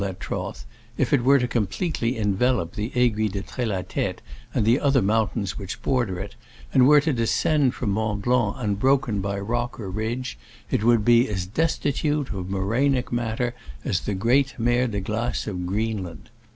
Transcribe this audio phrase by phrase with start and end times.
[0.03, 0.65] that trough,
[0.97, 4.19] if it wereTo completely envelop the Aiguille de Trelatete
[4.51, 6.33] and the other mountains which border it,
[6.73, 10.39] and were to descend from Mont Blanc un broken by rock or ridge,
[10.71, 13.53] it would be as destitute of morainic matter
[13.85, 16.31] as the great Mer de Glace of Greenland.